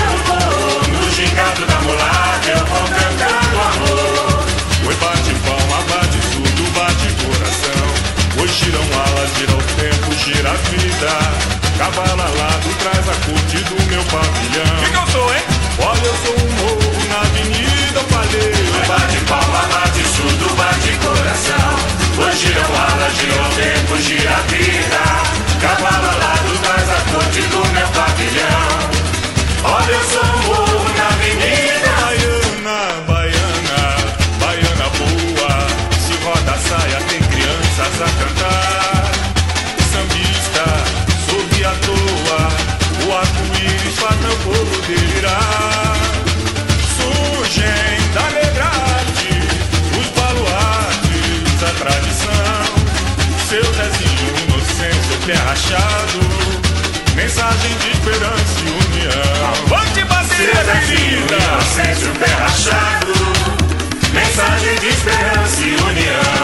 eu 0.00 0.16
vou, 0.24 0.98
no 0.98 1.10
gingado 1.10 1.66
da 1.66 1.80
mulata, 1.82 2.48
eu 2.48 2.66
vou 2.66 2.88
cantando 2.88 3.56
amor. 3.60 4.44
Oi, 4.86 4.94
bate 4.94 5.34
palma, 5.44 5.82
bate 5.90 6.18
tudo, 6.32 6.62
bate 6.72 7.08
coração. 7.22 7.86
Oi, 8.40 8.48
giram 8.48 8.86
alas, 9.06 9.30
gira 9.36 9.52
o 9.52 9.62
tempo, 9.76 10.14
gira 10.24 10.50
a 10.50 10.54
vida. 10.54 11.54
Cavalo 11.76 12.22
alado 12.22 12.68
traz 12.80 13.08
a 13.08 13.14
corte 13.26 13.58
do 13.58 13.82
meu 13.90 14.04
pavilhão. 14.04 14.84
Que 14.84 14.90
que 14.90 14.96
eu 14.96 15.06
sou, 15.08 15.34
hein? 15.34 15.63
Olha, 15.78 16.06
eu 16.06 16.16
sou 16.24 16.36
um 16.36 16.50
morro 16.52 17.08
na 17.08 17.20
avenida, 17.20 17.98
eu 17.98 18.04
falei. 18.04 18.52
Bate 18.86 19.18
palma, 19.26 19.62
bate 19.72 20.02
surdo, 20.08 20.54
bate 20.56 20.92
coração. 21.04 22.24
Oi, 22.24 22.32
giram 22.36 22.62
alas, 22.62 23.14
gira 23.16 23.42
o 23.42 23.48
tempo, 23.54 23.96
gira 24.02 24.30
a 24.30 24.40
vida. 24.52 25.02
Cavalo 25.60 26.08
alado 26.08 26.58
traz 26.62 26.88
a 26.90 27.00
corte 27.12 27.42
do 27.42 27.60
meu 27.72 27.88
pavilhão. 27.88 28.94
Olha, 29.64 29.92
eu 29.92 30.04
sou 30.04 30.33
pé 55.26 55.32
rachado. 55.34 56.20
Mensagem 57.14 57.74
de 57.78 57.90
esperança 57.92 58.60
e 58.60 58.70
união. 58.70 59.48
Avante, 59.48 60.04
bandeira 60.04 60.80
querida! 60.86 61.34
inocência, 61.34 62.12
pé 62.18 62.26
rachado. 62.26 63.12
Mensagem 64.12 64.78
de 64.80 64.88
esperança 64.88 65.60
e 65.60 65.76
união. 65.76 66.43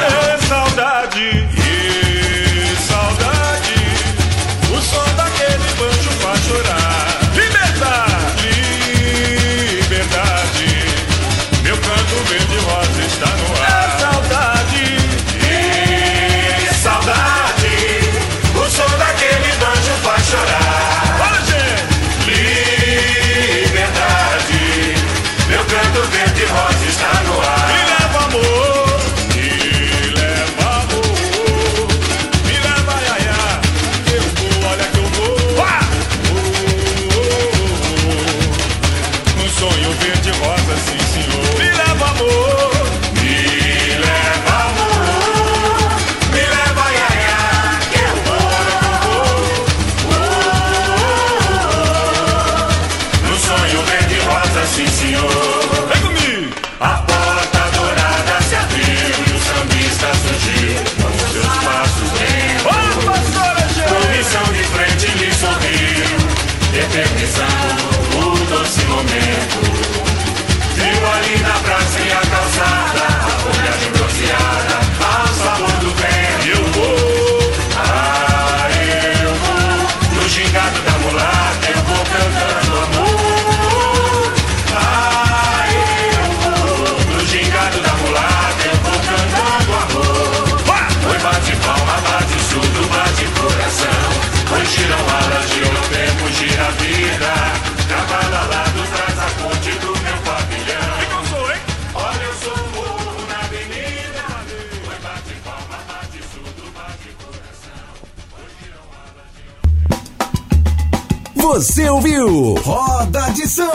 Verde 26.10 26.44
rosa 26.46 26.86
está 26.88 27.22
no 27.22 27.40
ar. 27.40 27.49